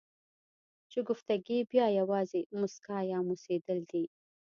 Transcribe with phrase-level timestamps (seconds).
[0.91, 4.03] شګفتګي بیا یوازې مسکا یا موسېدل دي.